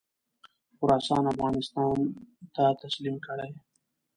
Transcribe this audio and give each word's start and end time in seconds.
خراسان 0.77 1.23
افغانستان 1.33 1.97
ته 2.55 2.63
تسلیم 2.81 3.15
کړي. 3.25 3.49